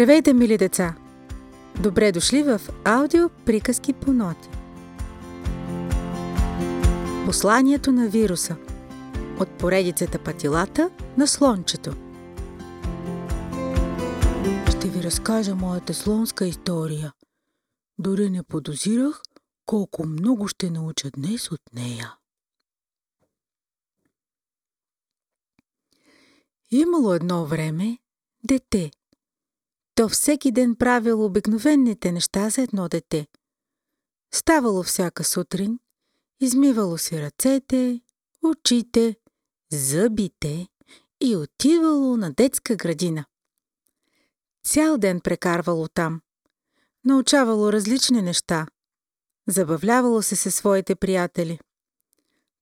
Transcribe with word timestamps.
Здравейте, 0.00 0.32
мили 0.32 0.56
деца! 0.56 0.96
Добре 1.82 2.12
дошли 2.12 2.42
в 2.42 2.60
аудио 2.84 3.28
приказки 3.28 3.92
по 3.92 4.12
ноти. 4.12 4.48
Посланието 7.26 7.92
на 7.92 8.08
вируса 8.08 8.56
от 9.40 9.58
поредицата 9.58 10.18
Патилата 10.18 10.90
на 11.16 11.26
слончето. 11.26 11.90
Ще 14.70 14.88
ви 14.88 15.02
разкажа 15.02 15.54
моята 15.54 15.94
слонска 15.94 16.46
история. 16.46 17.12
Дори 17.98 18.30
не 18.30 18.42
подозирах 18.42 19.22
колко 19.66 20.06
много 20.06 20.48
ще 20.48 20.70
науча 20.70 21.10
днес 21.10 21.50
от 21.50 21.60
нея. 21.72 22.14
Имало 26.70 27.14
едно 27.14 27.44
време 27.44 27.98
дете– 28.44 28.90
то 30.00 30.08
всеки 30.08 30.52
ден 30.52 30.76
правило 30.76 31.24
обикновените 31.24 32.12
неща 32.12 32.50
за 32.50 32.62
едно 32.62 32.88
дете. 32.88 33.26
Ставало 34.34 34.82
всяка 34.82 35.24
сутрин, 35.24 35.78
измивало 36.40 36.98
си 36.98 37.22
ръцете, 37.22 38.00
очите, 38.44 39.16
зъбите 39.72 40.68
и 41.20 41.36
отивало 41.36 42.16
на 42.16 42.32
детска 42.32 42.76
градина. 42.76 43.24
Цял 44.64 44.98
ден 44.98 45.20
прекарвало 45.20 45.88
там. 45.88 46.20
Научавало 47.04 47.72
различни 47.72 48.22
неща. 48.22 48.66
Забавлявало 49.48 50.22
се 50.22 50.36
със 50.36 50.54
своите 50.54 50.94
приятели. 50.94 51.60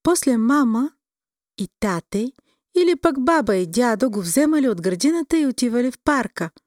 После 0.02 0.36
мама 0.36 0.92
и 1.58 1.68
тате 1.80 2.32
или 2.76 2.96
пък 2.96 3.24
баба 3.24 3.56
и 3.56 3.66
дядо 3.66 4.10
го 4.10 4.20
вземали 4.20 4.68
от 4.68 4.82
градината 4.82 5.38
и 5.38 5.46
отивали 5.46 5.90
в 5.90 5.98
парка– 6.04 6.50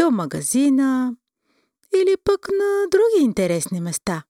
до 0.00 0.10
магазина 0.10 1.16
или 1.94 2.16
пък 2.24 2.48
на 2.48 2.86
други 2.90 3.24
интересни 3.24 3.80
места. 3.80 4.24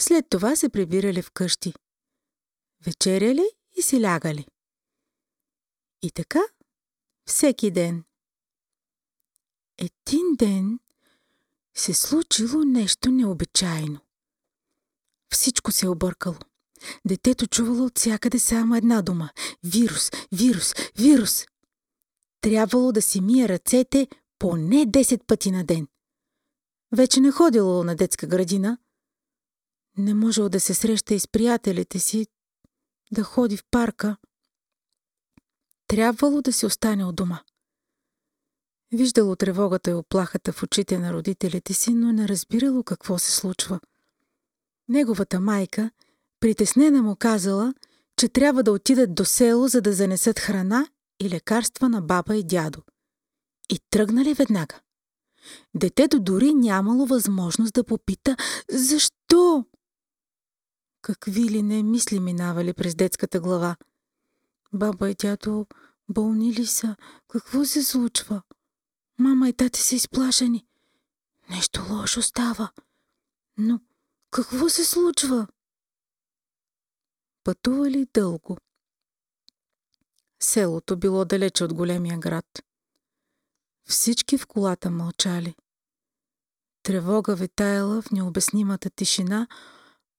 След 0.00 0.26
това 0.30 0.56
се 0.56 0.68
прибирали 0.68 1.22
вкъщи. 1.22 1.74
Вечеряли 2.84 3.48
и 3.76 3.82
си 3.82 4.02
лягали. 4.02 4.46
И 6.02 6.10
така 6.10 6.40
всеки 7.26 7.70
ден. 7.70 8.04
Един 9.78 10.34
ден 10.38 10.78
се 11.74 11.94
случило 11.94 12.64
нещо 12.64 13.10
необичайно. 13.10 14.00
Всичко 15.32 15.72
се 15.72 15.86
е 15.86 15.88
объркало. 15.88 16.36
Детето 17.06 17.46
чувало 17.46 17.84
от 17.84 17.98
всякъде 17.98 18.38
само 18.38 18.76
една 18.76 19.02
дума– 19.02 19.30
вирус, 19.64 20.10
вирус, 20.32 20.74
вирус. 20.98 21.46
Трябвало 22.40 22.92
да 22.92 23.02
си 23.02 23.20
мие 23.20 23.48
ръцете 23.48 24.08
поне 24.40 24.86
10 24.86 25.26
пъти 25.26 25.50
на 25.50 25.64
ден. 25.64 25.88
Вече 26.92 27.20
не 27.20 27.30
ходило 27.30 27.84
на 27.84 27.96
детска 27.96 28.26
градина. 28.26 28.78
Не 29.98 30.14
можело 30.14 30.48
да 30.48 30.60
се 30.60 30.74
среща 30.74 31.14
и 31.14 31.20
с 31.20 31.28
приятелите 31.28 31.98
си, 31.98 32.26
да 33.12 33.22
ходи 33.22 33.56
в 33.56 33.64
парка. 33.70 34.16
Трябвало 35.86 36.42
да 36.42 36.52
си 36.52 36.66
остане 36.66 37.04
от 37.04 37.16
дома. 37.16 37.42
Виждало 38.92 39.36
тревогата 39.36 39.90
и 39.90 39.94
оплахата 39.94 40.52
в 40.52 40.62
очите 40.62 40.98
на 40.98 41.12
родителите 41.12 41.74
си, 41.74 41.94
но 41.94 42.12
не 42.12 42.28
разбирало 42.28 42.82
какво 42.82 43.18
се 43.18 43.32
случва. 43.32 43.80
Неговата 44.88 45.40
майка, 45.40 45.90
притеснена 46.40 47.02
му 47.02 47.16
казала, 47.16 47.74
че 48.16 48.28
трябва 48.28 48.62
да 48.62 48.72
отидат 48.72 49.14
до 49.14 49.24
село, 49.24 49.68
за 49.68 49.80
да 49.80 49.92
занесат 49.92 50.38
храна 50.38 50.86
и 51.20 51.30
лекарства 51.30 51.88
на 51.88 52.02
баба 52.02 52.36
и 52.36 52.44
дядо 52.44 52.82
и 53.70 53.78
тръгнали 53.90 54.34
веднага. 54.34 54.80
Детето 55.74 56.20
дори 56.20 56.54
нямало 56.54 57.06
възможност 57.06 57.74
да 57.74 57.84
попита 57.84 58.36
«Защо?» 58.70 59.64
Какви 61.02 61.50
ли 61.50 61.62
не 61.62 61.82
мисли 61.82 62.20
минавали 62.20 62.72
през 62.72 62.94
детската 62.94 63.40
глава. 63.40 63.76
Баба 64.72 65.10
и 65.10 65.14
тято 65.14 65.66
болни 66.08 66.54
ли 66.54 66.66
са? 66.66 66.96
Какво 67.28 67.64
се 67.64 67.84
случва? 67.84 68.42
Мама 69.18 69.48
и 69.48 69.52
тати 69.52 69.80
са 69.82 69.94
изплашени. 69.94 70.66
Нещо 71.50 71.86
лошо 71.90 72.22
става. 72.22 72.70
Но 73.58 73.80
какво 74.30 74.68
се 74.68 74.84
случва? 74.84 75.46
Пътували 77.44 78.06
дълго. 78.14 78.56
Селото 80.40 80.96
било 80.96 81.24
далече 81.24 81.64
от 81.64 81.74
големия 81.74 82.18
град. 82.18 82.46
Всички 83.90 84.38
в 84.38 84.46
колата 84.46 84.90
мълчали. 84.90 85.54
Тревога 86.82 87.34
витаяла 87.36 88.02
в 88.02 88.10
необяснимата 88.10 88.90
тишина, 88.90 89.48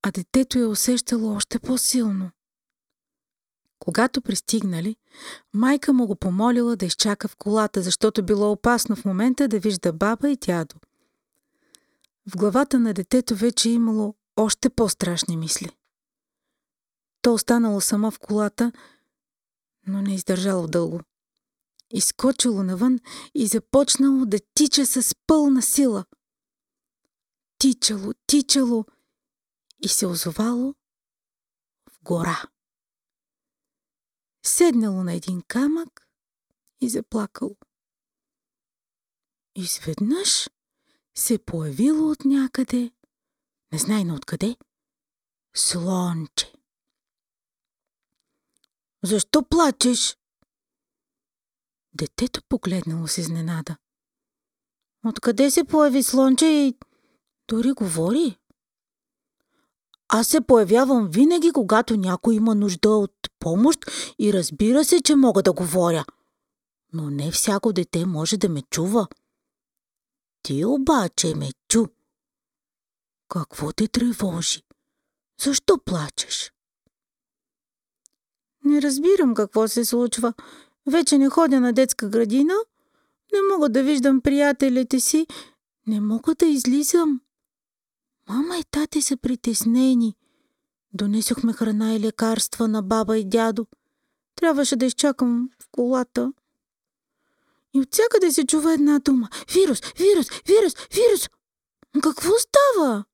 а 0.02 0.12
детето 0.12 0.60
я 0.60 0.70
усещало 0.70 1.36
още 1.36 1.60
по-силно. 1.60 2.32
Когато 3.80 4.22
пристигнали, 4.22 4.96
майка 5.54 5.94
му 5.94 6.08
го 6.08 6.16
помолила 6.16 6.76
да 6.76 6.86
изчака 6.86 7.28
в 7.28 7.36
колата, 7.36 7.82
защото 7.82 8.26
било 8.26 8.52
опасно 8.52 8.96
в 8.96 9.06
момента 9.06 9.48
да 9.48 9.60
вижда 9.60 9.94
баба 9.94 10.30
и 10.30 10.36
дядо. 10.36 10.76
В 12.30 12.38
главата 12.38 12.80
на 12.80 12.94
детето 12.94 13.36
вече 13.36 13.70
имало 13.70 14.16
още 14.36 14.70
по-страшни 14.70 15.38
мисли. 15.38 15.78
То 17.22 17.34
останало 17.34 17.82
сама 17.82 18.12
в 18.12 18.20
колата, 18.20 18.72
но 19.88 20.02
не 20.02 20.16
издържало 20.16 20.68
дълго 20.68 21.00
изкочило 21.94 22.64
навън 22.64 23.00
и 23.36 23.48
започнало 23.48 24.26
да 24.26 24.40
тича 24.54 24.86
с 24.86 25.16
пълна 25.28 25.62
сила. 25.62 26.06
Тичало, 27.58 28.14
тичало 28.28 28.86
и 29.84 29.88
се 29.88 30.06
озовало 30.06 30.76
в 31.90 32.04
гора. 32.04 32.44
Седнало 34.46 35.04
на 35.04 35.14
един 35.14 35.42
камък 35.48 36.08
и 36.82 36.90
заплакало. 36.90 37.56
Изведнъж 39.56 40.50
се 41.16 41.46
появило 41.46 42.12
от 42.12 42.26
някъде, 42.26 42.92
не 43.72 43.80
знай 43.80 44.04
на 44.04 44.16
откъде, 44.16 44.58
слонче. 45.56 46.54
Защо 49.04 49.44
плачеш? 49.50 50.18
Детето 51.94 52.42
погледнало 52.50 53.08
с 53.08 53.18
изненада. 53.18 53.78
Откъде 55.06 55.52
се 55.52 55.64
появи 55.64 56.04
слонче 56.04 56.46
и 56.46 56.78
дори 57.48 57.72
говори? 57.72 58.38
Аз 60.08 60.28
се 60.28 60.42
появявам 60.42 61.10
винаги, 61.12 61.52
когато 61.52 61.98
някой 61.98 62.36
има 62.36 62.56
нужда 62.56 62.90
от 62.90 63.14
помощ 63.40 63.80
и 64.20 64.34
разбира 64.34 64.86
се, 64.86 65.02
че 65.02 65.16
мога 65.16 65.44
да 65.44 65.54
говоря. 65.54 66.06
Но 66.94 67.10
не 67.10 67.32
всяко 67.32 67.74
дете 67.74 68.06
може 68.06 68.38
да 68.38 68.50
ме 68.50 68.62
чува. 68.62 69.08
Ти 70.44 70.66
обаче 70.66 71.36
ме 71.36 71.50
чу. 71.68 71.86
Какво 73.30 73.72
те 73.72 73.88
тревожи? 73.88 74.64
Защо 75.42 75.78
плачеш? 75.86 76.54
Не 78.66 78.82
разбирам 78.82 79.34
какво 79.34 79.68
се 79.68 79.86
случва. 79.86 80.34
Вече 80.88 81.18
не 81.18 81.30
ходя 81.30 81.60
на 81.60 81.74
детска 81.74 82.10
градина, 82.10 82.54
не 83.34 83.40
мога 83.52 83.70
да 83.70 83.84
виждам 83.84 84.22
приятелите 84.22 85.00
си, 85.00 85.28
не 85.88 86.02
мога 86.02 86.36
да 86.36 86.46
излизам. 86.46 87.22
Мама 88.30 88.58
и 88.58 88.64
тати 88.72 89.02
са 89.02 89.18
притеснени. 89.18 90.16
Донесохме 90.94 91.54
храна 91.54 91.96
и 91.96 92.00
лекарства 92.00 92.68
на 92.68 92.84
баба 92.84 93.18
и 93.18 93.30
дядо. 93.30 93.68
Трябваше 94.36 94.76
да 94.76 94.86
изчакам 94.86 95.50
в 95.64 95.68
колата. 95.72 96.34
И 97.74 97.80
от 97.80 97.88
всякъде 97.94 98.32
се 98.32 98.46
чува 98.46 98.74
една 98.74 99.00
дума. 99.00 99.30
Вирус, 99.54 99.82
вирус, 99.98 100.28
вирус, 100.46 100.74
вирус. 100.94 101.30
Какво 102.04 102.32
става? 102.40 103.06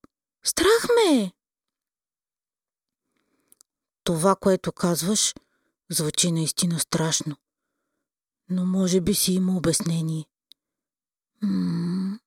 Страх 0.44 0.88
ме 0.96 1.22
е. 1.22 1.32
Това, 4.04 4.36
което 4.36 4.72
казваш, 4.72 5.34
звучи 5.90 6.32
наистина 6.32 6.80
страшно 6.80 7.36
но 8.50 8.66
може 8.66 9.02
би 9.02 9.14
си 9.14 9.34
има 9.34 9.58
обяснение. 9.58 10.26
М-м- 11.42 12.20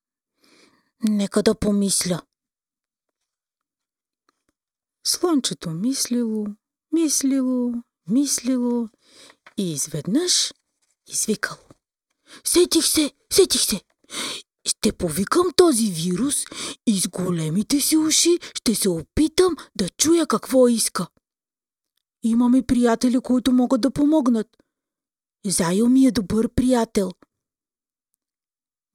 нека 1.03 1.43
да 1.43 1.55
помисля. 1.55 2.23
Слънчето 5.07 5.71
мислило, 5.71 6.47
мислило, 6.93 7.73
мислило 8.09 8.89
и 9.57 9.73
изведнъж 9.73 10.53
извикало. 11.09 11.61
Сетих 12.45 12.87
се, 12.87 13.13
сетих 13.33 13.61
се! 13.61 13.81
Ще 14.65 14.93
повикам 14.93 15.47
този 15.57 15.87
вирус 15.87 16.45
и 16.87 17.01
с 17.01 17.09
големите 17.09 17.81
си 17.81 17.97
уши 17.97 18.39
ще 18.55 18.75
се 18.75 18.89
опитам 18.89 19.57
да 19.77 19.89
чуя 19.89 20.27
какво 20.27 20.69
иска. 20.69 21.07
Имаме 22.23 22.63
приятели, 22.63 23.21
които 23.21 23.53
могат 23.53 23.81
да 23.81 23.91
помогнат. 23.91 24.47
Зайо 25.47 25.89
ми 25.89 26.07
е 26.07 26.11
добър 26.11 26.49
приятел. 26.55 27.11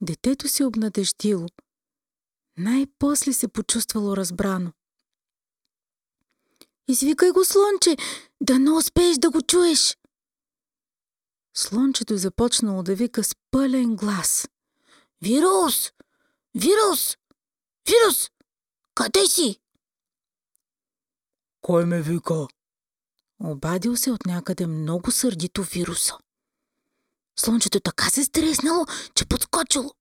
Детето 0.00 0.48
се 0.48 0.64
обнадеждило. 0.64 1.46
Най-после 2.56 3.32
се 3.32 3.48
почувствало 3.48 4.16
разбрано. 4.16 4.72
Извикай 6.88 7.30
го, 7.30 7.44
слонче, 7.44 7.96
да 8.40 8.58
не 8.58 8.70
успееш 8.70 9.16
да 9.18 9.30
го 9.30 9.42
чуеш. 9.42 9.98
Слончето 11.54 12.16
започнало 12.16 12.82
да 12.82 12.94
вика 12.94 13.24
с 13.24 13.36
пълен 13.50 13.96
глас. 13.96 14.48
Вирус! 15.22 15.92
Вирус! 16.54 17.16
Вирус! 17.88 18.30
Къде 18.94 19.26
си? 19.26 19.60
Кой 21.60 21.84
ме 21.84 22.02
вика? 22.02 22.46
Обадил 23.40 23.96
се 23.96 24.10
от 24.10 24.26
някъде 24.26 24.66
много 24.66 25.10
сърдито 25.10 25.62
вируса. 25.62 26.18
Слънчето 27.40 27.80
така 27.80 28.10
се 28.10 28.24
стреснало, 28.24 28.86
че 29.14 29.26
подскочило. 29.26 29.94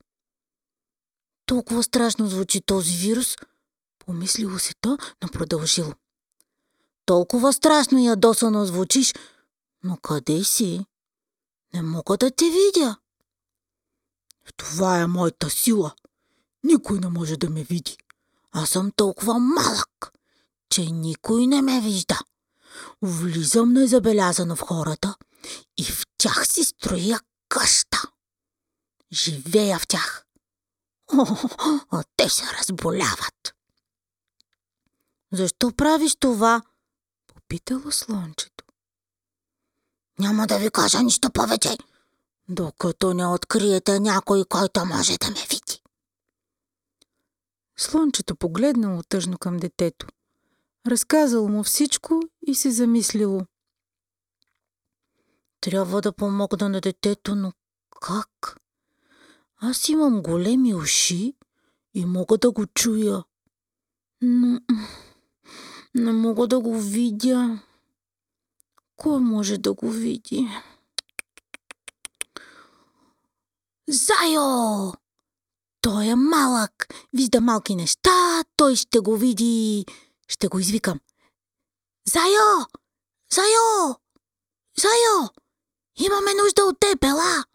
Толкова 1.46 1.84
страшно 1.84 2.28
звучи 2.28 2.62
този 2.62 2.98
вирус, 2.98 3.36
помислило 4.00 4.60
се 4.60 4.74
то, 4.82 4.98
но 5.24 5.30
продължило. 5.30 5.94
Толкова 7.06 7.54
страшно 7.54 8.00
и 8.00 8.06
ядосано 8.06 8.66
звучиш, 8.66 9.14
но 9.84 9.98
къде 9.98 10.44
си? 10.44 10.86
Не 11.74 11.82
мога 11.82 12.18
да 12.18 12.32
те 12.32 12.46
видя. 12.46 12.98
Това 14.58 15.00
е 15.00 15.08
моята 15.08 15.50
сила. 15.50 15.96
Никой 16.64 17.00
не 17.00 17.08
може 17.08 17.38
да 17.38 17.50
ме 17.50 17.64
види. 17.64 17.98
Аз 18.52 18.70
съм 18.70 18.92
толкова 18.96 19.40
малък, 19.40 20.14
че 20.70 20.86
никой 20.86 21.48
не 21.48 21.62
ме 21.62 21.82
вижда. 21.82 22.20
Влизам 23.02 23.74
незабелязано 23.74 24.56
в 24.56 24.62
хората 24.62 25.16
и 25.78 25.84
в 25.84 26.04
тях 26.18 26.48
си 26.48 26.64
строя 26.64 27.20
къща. 27.50 28.02
Живея 29.12 29.80
в 29.80 29.88
тях. 29.88 30.26
О, 31.14 32.04
те 32.18 32.30
се 32.30 32.44
разболяват. 32.60 33.56
Защо 35.32 35.72
правиш 35.72 36.16
това? 36.20 36.62
Попитало 37.28 37.92
слончето. 37.92 38.66
Няма 40.20 40.48
да 40.48 40.58
ви 40.58 40.72
кажа 40.72 41.04
нищо 41.04 41.32
повече, 41.32 41.78
докато 42.50 43.14
не 43.14 43.28
откриете 43.28 44.00
някой, 44.00 44.46
който 44.46 44.86
може 44.86 45.18
да 45.18 45.28
ме 45.28 45.46
види. 45.50 45.82
Слончето 47.78 48.36
погледнало 48.36 49.04
тъжно 49.04 49.38
към 49.38 49.58
детето. 49.58 50.08
Разказало 50.88 51.50
му 51.50 51.64
всичко 51.64 52.22
и 52.48 52.56
се 52.56 52.72
замислило. 52.72 53.42
Трябва 55.66 56.02
да 56.02 56.12
помогна 56.12 56.70
на 56.70 56.82
детето, 56.82 57.36
но 57.36 57.54
как? 58.02 58.60
Аз 59.58 59.90
имам 59.90 60.22
големи 60.22 60.76
уши 60.76 61.34
и 61.94 62.06
мога 62.06 62.38
да 62.38 62.52
го 62.52 62.66
чуя. 62.66 63.24
Но 64.22 64.62
не 65.96 66.12
мога 66.12 66.48
да 66.48 66.60
го 66.60 66.80
видя. 66.80 67.60
Кой 68.96 69.20
може 69.20 69.58
да 69.58 69.74
го 69.74 69.90
види? 69.90 70.48
Зайо! 73.88 74.94
Той 75.82 76.06
е 76.06 76.16
малък, 76.16 76.88
вижда 77.14 77.42
малки 77.42 77.76
неща, 77.76 78.44
той 78.56 78.76
ще 78.76 79.00
го 79.00 79.18
види. 79.18 79.86
Ще 80.28 80.48
го 80.48 80.60
извикам. 80.60 81.00
Зайо! 82.08 82.66
Зайо! 83.32 83.96
Зайо! 84.78 85.45
Имаме 85.98 86.34
нужда 86.44 86.64
от 86.64 86.80
теб, 86.80 87.04
ела! 87.04 87.46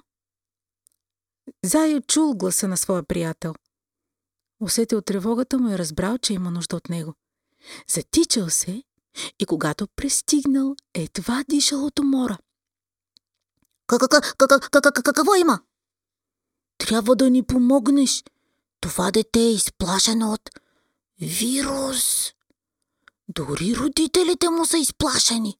Зайо 1.65 2.01
чул 2.01 2.35
гласа 2.35 2.69
на 2.69 2.77
своя 2.77 3.03
приятел. 3.03 3.55
Усетил 4.61 5.03
тревогата 5.03 5.59
му 5.59 5.69
и 5.69 5.79
разбрал, 5.79 6.19
че 6.19 6.33
има 6.33 6.51
нужда 6.51 6.77
от 6.77 6.89
него. 6.89 7.15
Затичал 7.89 8.49
се 8.49 8.83
и 9.39 9.47
когато 9.47 9.89
пристигнал, 9.89 10.77
едва 10.95 11.45
дишал 11.49 11.87
от 11.87 11.99
умора. 11.99 12.39
Какво 13.87 15.35
има? 15.35 15.61
Трябва 16.79 17.17
да 17.17 17.31
ни 17.31 17.43
помогнеш. 17.43 18.25
Това 18.81 19.11
дете 19.11 19.41
е 19.41 19.53
изплашено 19.53 20.33
от 20.33 20.51
вирус. 21.21 22.33
Дори 23.29 23.77
родителите 23.77 24.51
му 24.51 24.67
са 24.67 24.79
изплашени. 24.79 25.60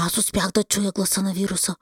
Аз 0.00 0.18
успях 0.18 0.50
да 0.52 0.64
чуя 0.64 0.92
гласа 0.92 1.22
на 1.22 1.32
вируса. 1.32 1.76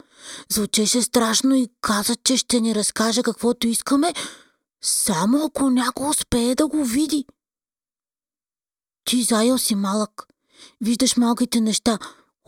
Звучеше 0.48 1.02
страшно 1.02 1.54
и 1.54 1.70
каза, 1.80 2.16
че 2.16 2.36
ще 2.36 2.60
ни 2.60 2.74
разкаже 2.74 3.22
каквото 3.22 3.66
искаме, 3.66 4.14
само 4.82 5.44
ако 5.44 5.70
някой 5.70 6.08
успее 6.08 6.54
да 6.54 6.68
го 6.68 6.84
види. 6.84 7.26
Ти, 9.04 9.22
Зайо, 9.22 9.58
си 9.58 9.74
малък. 9.74 10.26
Виждаш 10.80 11.16
малките 11.16 11.60
неща. 11.60 11.98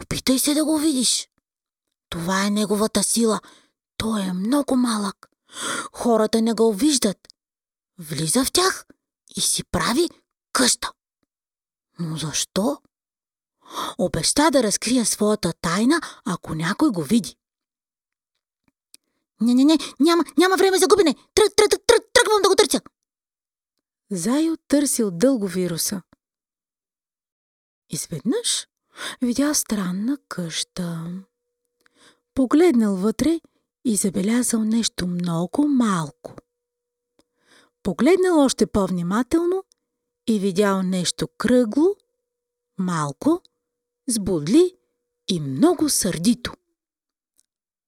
Опитай 0.02 0.38
се 0.38 0.54
да 0.54 0.64
го 0.64 0.78
видиш. 0.78 1.28
Това 2.10 2.46
е 2.46 2.50
неговата 2.50 3.02
сила. 3.02 3.40
Той 3.96 4.22
е 4.22 4.32
много 4.32 4.76
малък. 4.76 5.28
Хората 5.92 6.42
не 6.42 6.52
го 6.52 6.72
виждат. 6.72 7.28
Влиза 7.98 8.44
в 8.44 8.52
тях 8.52 8.86
и 9.36 9.40
си 9.40 9.64
прави 9.64 10.08
къща. 10.52 10.92
Но 11.98 12.16
защо? 12.16 12.78
Обеща 13.98 14.50
да 14.50 14.62
разкрия 14.62 15.06
своята 15.06 15.52
тайна, 15.52 16.00
ако 16.24 16.54
някой 16.54 16.90
го 16.90 17.02
види. 17.02 17.36
Не, 19.40 19.54
не, 19.54 19.64
не, 19.64 19.78
няма, 20.00 20.24
няма 20.38 20.56
време 20.56 20.78
за 20.78 20.86
губене. 20.86 21.14
Тръг, 21.34 21.52
тръг, 21.56 21.70
тръг, 21.70 21.82
тръг, 21.86 22.02
тръгвам 22.12 22.42
да 22.42 22.48
го 22.48 22.54
търся. 22.54 22.80
Зайо 24.10 24.56
търсил 24.56 25.10
дълго 25.10 25.46
вируса. 25.46 26.02
Изведнъж 27.90 28.66
видял 29.22 29.54
странна 29.54 30.18
къща. 30.28 31.04
Погледнал 32.34 32.96
вътре 32.96 33.40
и 33.84 33.96
забелязал 33.96 34.64
нещо 34.64 35.06
много 35.06 35.68
малко. 35.68 36.34
Погледнал 37.82 38.44
още 38.44 38.66
по-внимателно 38.66 39.64
и 40.26 40.38
видял 40.38 40.82
нещо 40.82 41.28
кръгло, 41.38 41.96
малко, 42.78 43.42
с 44.08 44.18
бодли 44.18 44.74
и 45.28 45.40
много 45.40 45.88
сърдито. 45.88 46.52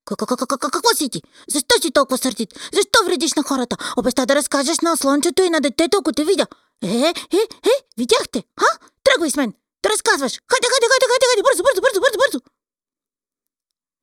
Какво 0.06 0.94
си 0.96 1.08
ти? 1.08 1.22
Защо 1.48 1.82
си 1.82 1.90
толкова 1.90 2.18
сърдит? 2.18 2.54
Защо 2.72 3.04
вредиш 3.04 3.34
на 3.34 3.42
хората? 3.42 3.76
Обеща 3.96 4.26
да 4.26 4.34
разкажеш 4.34 4.80
на 4.80 4.96
слънчето 4.96 5.42
и 5.42 5.50
на 5.50 5.60
детето, 5.60 5.98
ако 6.00 6.12
те 6.12 6.24
видя. 6.24 6.46
Е, 6.82 6.86
е, 6.86 7.42
е, 7.64 7.74
видяхте? 7.98 8.44
Ха? 8.60 8.78
Тръгвай 9.04 9.30
с 9.30 9.36
мен. 9.36 9.54
Да 9.82 9.88
разказваш. 9.88 10.32
Хайде, 10.32 10.66
хайде, 10.72 10.86
хайде, 10.90 11.06
хайде, 11.10 11.26
хайде, 11.28 11.42
бързо, 11.42 11.62
бързо, 11.62 11.80
бързо, 11.80 12.00
бързо, 12.00 12.18
бързо. 12.18 12.40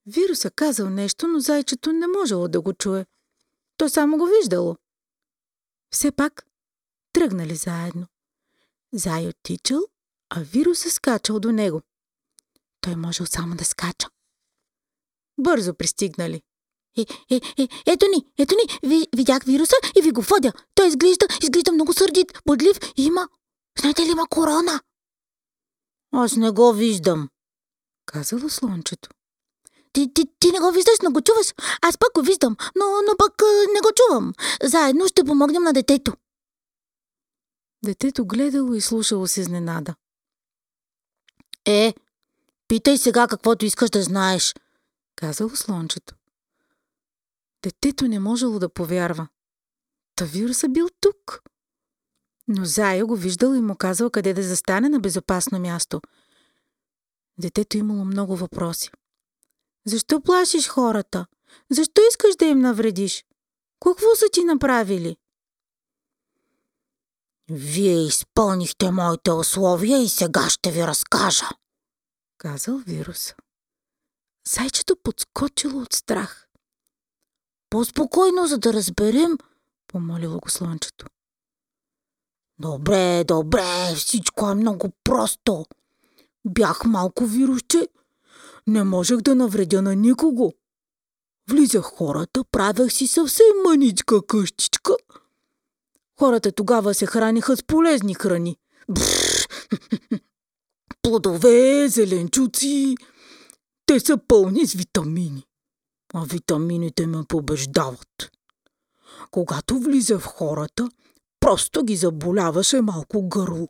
Вируса 0.05 0.51
казал 0.51 0.89
нещо, 0.89 1.27
но 1.27 1.39
зайчето 1.39 1.91
не 1.91 2.07
можело 2.07 2.47
да 2.47 2.61
го 2.61 2.73
чуе. 2.73 3.05
То 3.77 3.89
само 3.89 4.17
го 4.17 4.25
виждало. 4.25 4.75
Все 5.91 6.11
пак 6.11 6.45
тръгнали 7.13 7.55
заедно. 7.55 8.07
Зай 8.93 9.27
оттичал, 9.27 9.81
а 10.29 10.41
вируса 10.41 10.91
скачал 10.91 11.39
до 11.39 11.51
него. 11.51 11.81
Той 12.87 12.95
можел 12.95 13.25
само 13.25 13.55
да 13.55 13.65
скача. 13.65 14.07
Бързо 15.39 15.73
пристигнали. 15.73 16.41
Е, 16.97 17.01
е, 17.29 17.35
е, 17.35 17.67
ето 17.85 18.05
ни, 18.07 18.25
ето 18.37 18.55
ни, 18.55 18.89
ви, 18.89 19.07
видях 19.15 19.43
вируса 19.43 19.75
и 19.97 20.01
ви 20.01 20.11
го 20.11 20.21
водя. 20.21 20.53
Той 20.75 20.87
изглежда, 20.87 21.25
изглежда 21.43 21.71
много 21.71 21.93
сърдит, 21.93 22.41
бодлив 22.45 22.77
и 22.97 23.05
има... 23.05 23.29
Знаете 23.79 24.01
ли, 24.01 24.11
има 24.11 24.27
корона? 24.27 24.81
Аз 26.11 26.35
не 26.35 26.51
го 26.51 26.73
виждам, 26.73 27.29
казало 28.05 28.49
слончето. 28.49 29.09
Ти, 29.93 30.13
ти, 30.13 30.25
ти 30.39 30.51
не 30.51 30.59
го 30.59 30.71
виждаш, 30.71 30.99
но 31.03 31.11
го 31.11 31.21
чуваш. 31.21 31.53
Аз 31.81 31.97
пък 31.97 32.13
го 32.15 32.21
виждам, 32.21 32.57
но, 32.75 32.85
но 32.85 33.17
пък 33.17 33.41
не 33.73 33.81
го 33.81 33.89
чувам. 33.95 34.33
Заедно 34.63 35.07
ще 35.07 35.23
помогнем 35.23 35.63
на 35.63 35.73
детето. 35.73 36.13
Детето 37.85 38.25
гледало 38.25 38.73
и 38.73 38.81
слушало 38.81 39.27
с 39.27 39.37
изненада. 39.37 39.95
Е, 41.65 41.93
питай 42.67 42.97
сега 42.97 43.27
каквото 43.27 43.65
искаш 43.65 43.89
да 43.89 44.03
знаеш, 44.03 44.55
казало 45.15 45.49
слончето. 45.49 46.15
Детето 47.63 48.07
не 48.07 48.19
можело 48.19 48.59
да 48.59 48.69
повярва. 48.69 49.27
Та 50.15 50.25
вируса 50.25 50.69
бил 50.69 50.87
тук. 51.01 51.43
Но 52.47 52.65
Зая 52.65 53.05
го 53.05 53.15
виждал 53.15 53.53
и 53.53 53.61
му 53.61 53.75
казал 53.75 54.09
къде 54.09 54.33
да 54.33 54.43
застане 54.43 54.89
на 54.89 54.99
безопасно 54.99 55.59
място. 55.59 56.01
Детето 57.39 57.77
имало 57.77 58.05
много 58.05 58.35
въпроси. 58.35 58.89
Защо 59.85 60.21
плашиш 60.21 60.67
хората? 60.67 61.25
Защо 61.71 62.01
искаш 62.09 62.35
да 62.35 62.45
им 62.45 62.59
навредиш? 62.59 63.25
Какво 63.85 64.15
са 64.15 64.25
ти 64.33 64.43
направили? 64.43 65.17
Вие 67.49 68.05
изпълнихте 68.05 68.91
моите 68.91 69.31
условия 69.31 70.03
и 70.03 70.09
сега 70.09 70.49
ще 70.49 70.71
ви 70.71 70.87
разкажа, 70.87 71.49
казал 72.37 72.77
вируса. 72.77 73.35
Зайчето 74.47 74.95
подскочило 75.03 75.81
от 75.81 75.93
страх. 75.93 76.47
По-спокойно, 77.69 78.47
за 78.47 78.57
да 78.57 78.73
разберем, 78.73 79.37
помолило 79.87 80.39
го 80.39 80.49
слънчето. 80.49 81.05
Добре, 82.59 83.23
добре, 83.23 83.95
всичко 83.95 84.49
е 84.49 84.55
много 84.55 84.89
просто. 85.03 85.65
Бях 86.45 86.85
малко 86.85 87.25
вирусче. 87.25 87.87
Не 88.67 88.83
можех 88.83 89.17
да 89.17 89.35
навредя 89.35 89.81
на 89.81 89.95
никого. 89.95 90.53
Влизах 91.49 91.83
хората, 91.83 92.43
правех 92.43 92.91
си 92.91 93.07
съвсем 93.07 93.61
маничка 93.65 94.25
къщичка. 94.27 94.93
Хората 96.19 96.51
тогава 96.51 96.93
се 96.93 97.05
храниха 97.05 97.57
с 97.57 97.63
полезни 97.63 98.13
храни. 98.13 98.57
Бррр. 98.89 99.47
Плодове, 101.07 101.87
зеленчуци. 101.89 102.95
Те 103.85 103.99
са 103.99 104.17
пълни 104.27 104.67
с 104.67 104.73
витамини. 104.73 105.43
А 106.13 106.23
витамините 106.23 107.07
ме 107.07 107.23
побеждават. 107.27 108.31
Когато 109.31 109.79
влиза 109.79 110.19
в 110.19 110.25
хората, 110.25 110.89
просто 111.39 111.83
ги 111.83 111.95
заболяваше 111.95 112.81
малко 112.81 113.29
гърло. 113.29 113.67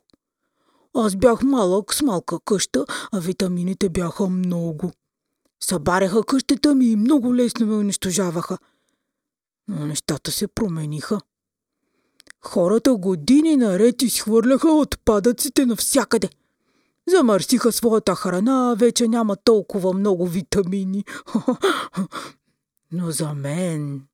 Аз 0.94 1.16
бях 1.16 1.42
малък 1.42 1.94
с 1.94 2.02
малка 2.02 2.40
къща, 2.44 2.84
а 3.12 3.20
витамините 3.20 3.88
бяха 3.88 4.26
много. 4.26 4.92
Събаряха 5.60 6.24
къщата 6.24 6.74
ми 6.74 6.86
и 6.86 6.96
много 6.96 7.34
лесно 7.34 7.66
ме 7.66 7.74
унищожаваха. 7.74 8.58
Но 9.68 9.86
нещата 9.86 10.32
се 10.32 10.48
промениха. 10.48 11.20
Хората 12.40 12.94
години 12.94 13.56
наред 13.56 14.02
изхвърляха 14.02 14.68
отпадъците 14.68 15.66
навсякъде. 15.66 16.30
Замърсиха 17.08 17.72
своята 17.72 18.14
храна, 18.14 18.74
вече 18.78 19.08
няма 19.08 19.36
толкова 19.36 19.92
много 19.92 20.26
витамини. 20.26 21.04
Но 22.92 23.10
за 23.10 23.34
мен, 23.34 24.08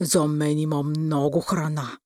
за 0.00 0.26
мен 0.26 0.58
има 0.58 0.82
много 0.82 1.40
храна. 1.40 1.98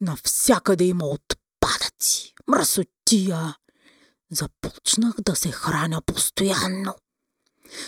Навсякъде 0.00 0.84
има 0.84 1.06
отпадъци, 1.06 2.34
мръсотия. 2.48 3.56
Започнах 4.30 5.14
да 5.20 5.36
се 5.36 5.50
храня 5.50 6.02
постоянно. 6.06 6.94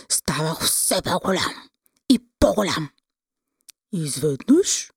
Ставах 0.08 0.60
все 0.60 1.02
по-голям 1.02 1.68
и 2.08 2.18
по-голям. 2.38 2.90
Изведнъж 3.92 4.92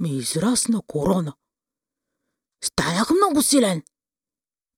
ми 0.00 0.16
израсна 0.16 0.82
корона. 0.86 1.34
Станах 2.64 3.10
много 3.10 3.42
силен. 3.42 3.82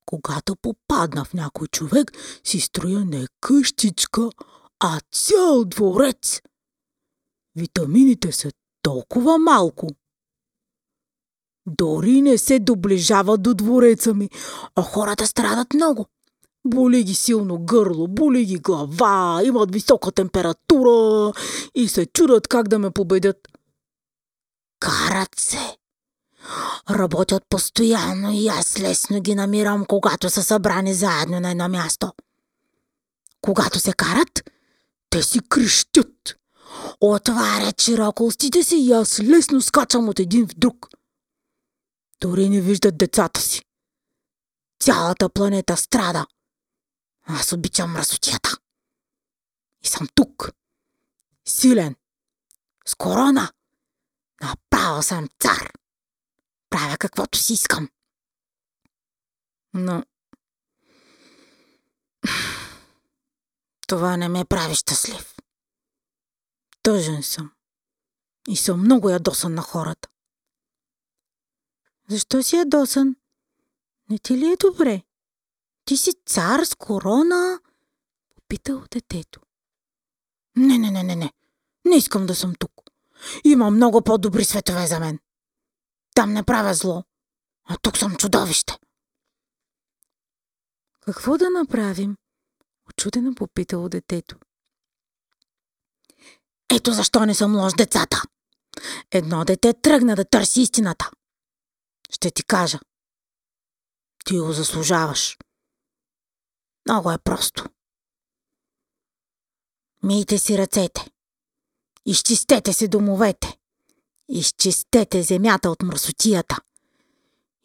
Когато 0.05 0.55
попадна 0.55 1.25
в 1.25 1.33
някой 1.33 1.67
човек, 1.67 2.11
си 2.43 2.59
строя 2.59 3.05
не 3.05 3.27
къщичка, 3.41 4.29
а 4.79 4.99
цял 5.11 5.65
дворец. 5.65 6.41
Витамините 7.55 8.31
са 8.31 8.51
толкова 8.81 9.37
малко. 9.37 9.87
Дори 11.67 12.21
не 12.21 12.37
се 12.37 12.59
доближава 12.59 13.37
до 13.37 13.53
двореца 13.53 14.13
ми, 14.13 14.29
а 14.75 14.81
хората 14.81 15.27
страдат 15.27 15.73
много. 15.73 16.05
Боли 16.67 17.03
ги 17.03 17.15
силно 17.15 17.59
гърло, 17.59 18.07
боли 18.07 18.45
ги 18.45 18.57
глава, 18.57 19.41
имат 19.45 19.73
висока 19.73 20.11
температура 20.11 21.33
и 21.75 21.87
се 21.87 22.05
чудат 22.05 22.47
как 22.47 22.67
да 22.67 22.79
ме 22.79 22.91
победят. 22.91 23.37
Карат 24.79 25.35
се. 25.39 25.77
Работят 26.89 27.43
постоянно 27.49 28.31
и 28.31 28.47
аз 28.47 28.79
лесно 28.79 29.21
ги 29.21 29.35
намирам, 29.35 29.85
когато 29.85 30.29
са 30.29 30.43
събрани 30.43 30.93
заедно 30.93 31.39
на 31.39 31.51
едно 31.51 31.69
място. 31.69 32.13
Когато 33.41 33.79
се 33.79 33.93
карат, 33.93 34.49
те 35.09 35.23
си 35.23 35.39
крещят. 35.49 36.35
Отварят 37.01 37.81
широко 37.81 38.25
устите 38.25 38.63
си 38.63 38.75
и 38.75 38.91
аз 38.91 39.19
лесно 39.19 39.61
скачам 39.61 40.09
от 40.09 40.19
един 40.19 40.47
в 40.47 40.55
друг. 40.57 40.89
Дори 42.21 42.49
не 42.49 42.61
виждат 42.61 42.97
децата 42.97 43.41
си. 43.41 43.61
Цялата 44.79 45.29
планета 45.29 45.77
страда. 45.77 46.25
Аз 47.27 47.53
обичам 47.53 47.91
мръсотията. 47.91 48.57
И 49.83 49.87
съм 49.87 50.07
тук. 50.15 50.51
Силен. 51.47 51.95
С 52.87 52.95
корона. 52.95 53.51
Направо 54.41 55.03
съм 55.03 55.27
цар. 55.39 55.71
Правя 56.75 56.97
каквото 56.97 57.37
си 57.37 57.53
искам. 57.53 57.89
Но... 59.73 60.03
Това 63.87 64.17
не 64.17 64.29
ме 64.29 64.45
прави 64.45 64.75
щастлив. 64.75 65.35
Тъжен 66.81 67.23
съм. 67.23 67.51
И 68.47 68.57
съм 68.57 68.79
много 68.79 69.09
ядосан 69.09 69.53
на 69.53 69.61
хората. 69.61 70.09
Защо 72.09 72.43
си 72.43 72.55
ядосан? 72.55 73.15
Не 74.09 74.19
ти 74.19 74.37
ли 74.37 74.45
е 74.45 74.55
добре? 74.55 75.03
Ти 75.85 75.97
си 75.97 76.11
цар 76.25 76.63
с 76.63 76.75
корона? 76.75 77.59
Попитал 78.35 78.83
детето. 78.91 79.41
Не, 80.55 80.77
не, 80.77 80.91
не, 80.91 81.03
не, 81.03 81.15
не. 81.15 81.33
Не 81.85 81.95
искам 81.95 82.25
да 82.25 82.35
съм 82.35 82.55
тук. 82.59 82.71
Има 83.43 83.71
много 83.71 84.01
по-добри 84.01 84.45
светове 84.45 84.87
за 84.87 84.99
мен. 84.99 85.19
Там 86.15 86.33
не 86.33 86.43
правя 86.43 86.73
зло, 86.73 87.03
а 87.69 87.77
тук 87.77 87.97
съм 87.97 88.15
чудовище. 88.15 88.77
Какво 91.01 91.37
да 91.37 91.49
направим? 91.49 92.17
Очудено 92.89 93.35
попитало 93.35 93.89
детето. 93.89 94.37
Ето 96.69 96.93
защо 96.93 97.25
не 97.25 97.35
съм 97.35 97.55
лош 97.55 97.73
децата. 97.73 98.21
Едно 99.11 99.45
дете 99.45 99.73
тръгна 99.73 100.15
да 100.15 100.25
търси 100.25 100.61
истината. 100.61 101.11
Ще 102.09 102.31
ти 102.31 102.43
кажа. 102.43 102.79
Ти 104.25 104.39
го 104.39 104.51
заслужаваш. 104.51 105.37
Много 106.85 107.11
е 107.11 107.17
просто. 107.17 107.65
Мийте 110.03 110.37
си 110.37 110.57
ръцете. 110.57 111.11
Изчистете 112.05 112.73
си 112.73 112.87
домовете. 112.87 113.57
Изчистете 114.29 115.23
земята 115.23 115.69
от 115.69 115.81
мръсотията. 115.81 116.57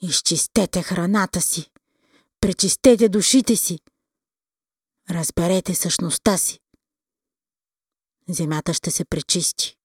Изчистете 0.02 0.82
храната 0.82 1.40
си. 1.40 1.70
Пречистете 2.40 3.08
душите 3.08 3.56
си. 3.56 3.78
Разберете 5.10 5.74
същността 5.74 6.38
си. 6.38 6.60
Земята 8.28 8.74
ще 8.74 8.90
се 8.90 9.04
пречисти. 9.04 9.76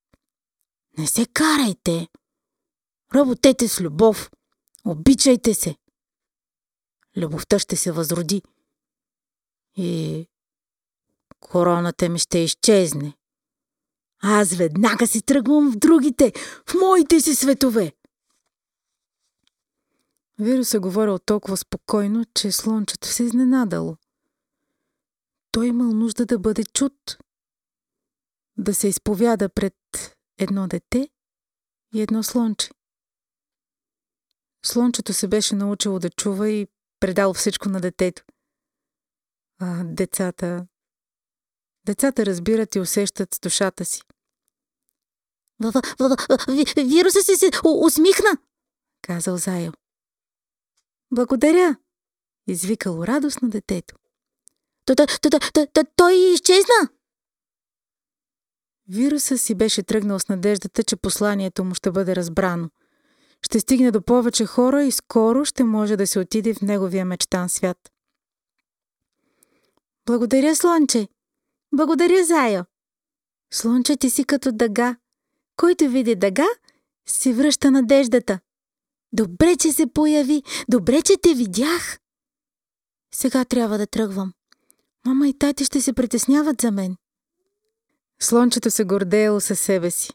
Не 0.98 1.08
се 1.08 1.26
карайте. 1.26 2.08
Работете 3.16 3.68
с 3.68 3.82
любов. 3.82 4.32
Обичайте 4.86 5.54
се. 5.54 5.76
Любовта 7.18 7.60
ще 7.60 7.76
се 7.76 7.92
възроди. 7.92 8.42
И 9.78 10.28
короната 11.40 12.10
ми 12.10 12.20
ще 12.20 12.38
изчезне. 12.40 13.14
Аз 14.24 14.54
веднага 14.56 15.08
си 15.08 15.22
тръгвам 15.22 15.72
в 15.72 15.78
другите, 15.78 16.34
в 16.70 16.74
моите 16.82 17.22
си 17.22 17.36
светове. 17.36 17.94
Вирус 20.40 20.74
е 20.74 20.80
говорил 20.80 21.20
толкова 21.20 21.58
спокойно, 21.58 22.26
че 22.34 22.52
слончето 22.52 23.08
се 23.08 23.24
изненадало. 23.24 23.98
Той 25.52 25.68
имал 25.68 25.92
нужда 25.92 26.26
да 26.26 26.40
бъде 26.40 26.64
чут, 26.64 27.18
да 28.58 28.74
се 28.74 28.88
изповяда 28.88 29.50
пред 29.50 29.76
едно 30.38 30.68
дете 30.68 31.10
и 31.94 32.02
едно 32.02 32.24
слонче. 32.24 32.70
Слончето 34.66 35.14
се 35.14 35.28
беше 35.28 35.56
научило 35.56 36.00
да 36.00 36.10
чува 36.10 36.50
и 36.50 36.68
предало 37.00 37.34
всичко 37.34 37.70
на 37.70 37.82
детето. 37.82 38.24
А 39.60 39.84
децата... 39.84 40.68
Децата 41.86 42.26
разбират 42.26 42.76
и 42.76 42.80
усещат 42.80 43.36
с 43.36 43.40
душата 43.40 43.86
си. 43.86 44.02
Вируса 46.78 47.22
си 47.22 47.36
се 47.36 47.52
усмихна, 47.64 48.38
казал 49.02 49.38
Зайл. 49.38 49.72
Благодаря, 51.12 51.76
извикало 52.48 53.08
радостно 53.08 53.50
детето. 53.50 53.96
Той 55.96 56.14
изчезна. 56.14 56.90
Вируса 58.88 59.38
си 59.38 59.56
беше 59.56 59.84
тръгнал 59.84 60.20
с 60.20 60.28
надеждата, 60.28 60.84
че 60.84 60.96
посланието 60.96 61.64
му 61.64 61.76
ще 61.76 61.92
бъде 61.92 62.16
разбрано. 62.16 62.70
Ще 63.42 63.60
стигне 63.60 63.92
до 63.92 64.02
повече 64.02 64.46
хора 64.46 64.84
и 64.84 64.92
скоро 64.92 65.46
ще 65.46 65.64
може 65.64 65.98
да 65.98 66.08
се 66.08 66.20
отиде 66.20 66.54
в 66.54 66.62
неговия 66.62 67.06
мечтан 67.06 67.50
свят. 67.50 67.92
Благодаря, 70.06 70.56
Слонче! 70.56 71.08
Благодаря, 71.76 72.26
Зайо! 72.26 72.64
Слонче, 73.54 73.98
ти 73.98 74.10
си 74.10 74.24
като 74.24 74.52
дъга. 74.52 74.96
Който 75.58 75.90
види 75.90 76.16
дъга, 76.16 76.48
си 77.08 77.34
връща 77.34 77.72
надеждата. 77.72 78.40
Добре, 79.14 79.56
че 79.56 79.72
се 79.72 79.88
появи. 79.88 80.44
Добре, 80.70 81.02
че 81.02 81.18
те 81.22 81.34
видях. 81.34 82.00
Сега 83.14 83.46
трябва 83.46 83.78
да 83.78 83.88
тръгвам. 83.88 84.34
Мама 85.06 85.28
и 85.28 85.38
тати 85.38 85.66
ще 85.66 85.82
се 85.82 85.94
притесняват 85.94 86.62
за 86.62 86.72
мен. 86.72 86.96
Слончето 88.22 88.72
се 88.72 88.84
гордеело 88.84 89.42
със 89.42 89.60
себе 89.60 89.92
си. 89.92 90.14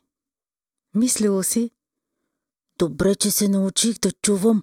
Мислило 0.95 1.43
си, 1.43 1.71
Добре, 2.81 3.15
че 3.15 3.31
се 3.31 3.49
научих 3.49 3.99
да 3.99 4.13
чувам, 4.13 4.63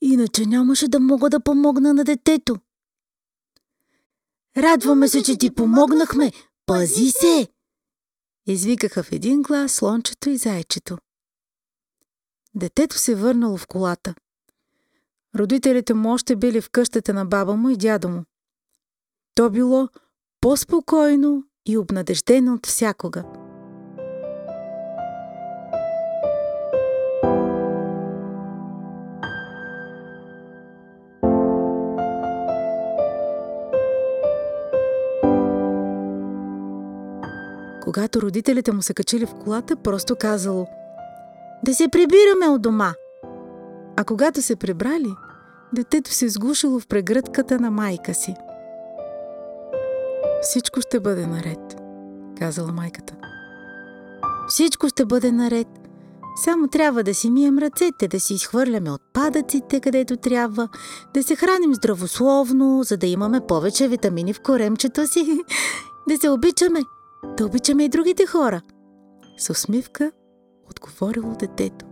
иначе 0.00 0.46
нямаше 0.46 0.88
да 0.88 1.00
мога 1.00 1.30
да 1.30 1.40
помогна 1.40 1.94
на 1.94 2.04
детето. 2.04 2.56
Радваме 4.56 5.08
се, 5.08 5.22
че 5.22 5.38
ти 5.38 5.54
помогнахме. 5.54 6.32
Пази 6.66 7.10
се! 7.10 7.48
Извикаха 8.46 9.02
в 9.02 9.12
един 9.12 9.42
глас 9.42 9.72
слончето 9.72 10.30
и 10.30 10.36
зайчето. 10.36 10.98
Детето 12.54 12.98
се 12.98 13.14
върнало 13.14 13.56
в 13.56 13.66
колата. 13.66 14.14
Родителите 15.38 15.94
му 15.94 16.12
още 16.12 16.36
били 16.36 16.60
в 16.60 16.70
къщата 16.70 17.14
на 17.14 17.24
баба 17.24 17.56
му 17.56 17.70
и 17.70 17.76
дядо 17.76 18.08
му. 18.08 18.24
То 19.34 19.50
било 19.50 19.88
по-спокойно 20.40 21.44
и 21.66 21.78
обнадеждено 21.78 22.54
от 22.54 22.66
всякога. 22.66 23.24
Когато 37.94 38.22
родителите 38.22 38.72
му 38.72 38.82
се 38.82 38.94
качили 38.94 39.26
в 39.26 39.34
колата, 39.44 39.76
просто 39.76 40.16
казало 40.16 40.66
«Да 41.64 41.74
се 41.74 41.88
прибираме 41.88 42.48
от 42.48 42.62
дома!» 42.62 42.94
А 43.96 44.04
когато 44.04 44.42
се 44.42 44.56
прибрали, 44.56 45.14
детето 45.74 46.10
се 46.10 46.28
сгушило 46.28 46.80
в 46.80 46.86
прегръдката 46.86 47.60
на 47.60 47.70
майка 47.70 48.14
си. 48.14 48.34
Всичко 50.42 50.80
ще 50.80 51.00
бъде 51.00 51.26
наред, 51.26 51.76
казала 52.38 52.72
майката. 52.72 53.14
Всичко 54.48 54.88
ще 54.88 55.04
бъде 55.04 55.32
наред. 55.32 55.68
Само 56.44 56.68
трябва 56.68 57.02
да 57.02 57.14
си 57.14 57.30
мием 57.30 57.58
ръцете, 57.58 58.08
да 58.08 58.20
си 58.20 58.34
изхвърляме 58.34 58.90
отпадъците 58.90 59.80
където 59.80 60.16
трябва, 60.16 60.68
да 61.14 61.22
се 61.22 61.36
храним 61.36 61.74
здравословно, 61.74 62.82
за 62.82 62.96
да 62.96 63.06
имаме 63.06 63.40
повече 63.46 63.88
витамини 63.88 64.32
в 64.32 64.40
коремчето 64.40 65.06
си, 65.06 65.40
да 66.08 66.18
се 66.18 66.30
обичаме, 66.30 66.80
да 67.24 67.46
обичаме 67.46 67.84
и 67.84 67.88
другите 67.88 68.26
хора. 68.26 68.60
С 69.36 69.50
усмивка 69.50 70.12
отговорило 70.70 71.36
детето. 71.38 71.86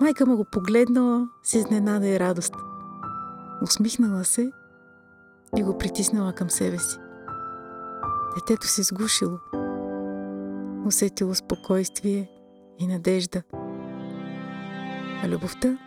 Майка 0.00 0.26
му 0.26 0.36
го 0.36 0.44
погледнала 0.52 1.28
с 1.42 1.54
изненада 1.54 2.08
и 2.08 2.20
радост. 2.20 2.54
Усмихнала 3.62 4.24
се 4.24 4.50
и 5.56 5.62
го 5.62 5.78
притиснала 5.78 6.32
към 6.32 6.50
себе 6.50 6.78
си. 6.78 6.98
Детето 8.34 8.66
се 8.66 8.82
сгушило. 8.82 9.38
Усетило 10.86 11.34
спокойствие 11.34 12.30
и 12.78 12.86
надежда. 12.86 13.42
А 15.24 15.28
любовта 15.28 15.78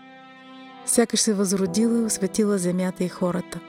сякаш 0.86 1.20
се 1.20 1.34
възродила 1.34 2.02
и 2.02 2.06
осветила 2.06 2.58
земята 2.58 3.04
и 3.04 3.10
хората. 3.10 3.60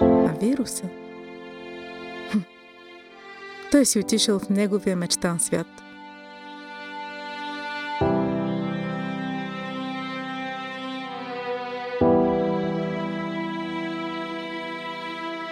А 0.00 0.34
вируса 0.40 0.88
той 3.70 3.84
си 3.84 3.98
отишъл 3.98 4.38
в 4.38 4.48
неговия 4.48 4.96
мечтан 4.96 5.40
свят. 5.40 5.66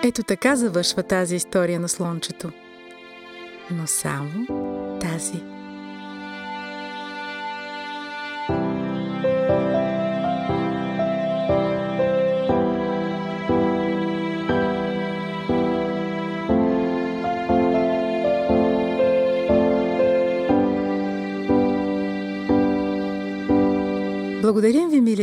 Ето 0.02 0.22
така 0.22 0.56
завършва 0.56 1.02
тази 1.02 1.36
история 1.36 1.80
на 1.80 1.88
слончето. 1.88 2.50
Но 3.70 3.86
само 3.86 4.46
тази. 5.00 5.57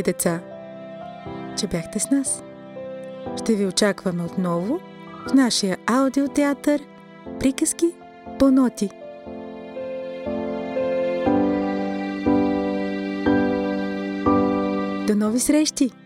Деца, 0.06 0.40
че 1.58 1.68
бяхте 1.68 2.00
с 2.00 2.10
нас. 2.12 2.44
Ще 3.44 3.56
ви 3.56 3.66
очакваме 3.66 4.24
отново 4.24 4.80
в 5.30 5.34
нашия 5.34 5.78
аудиотеатър 5.86 6.82
Приказки 7.40 7.92
по 8.40 8.52
ноти. 8.52 8.90
До 15.08 15.16
нови 15.16 15.40
срещи! 15.40 16.05